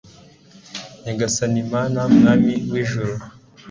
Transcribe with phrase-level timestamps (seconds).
[1.03, 3.13] nyagasani mana mwami w'ijuru